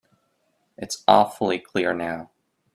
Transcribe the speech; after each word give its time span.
It's 0.79 1.03
awfully 1.07 1.59
clear 1.59 1.93
now. 1.93 2.31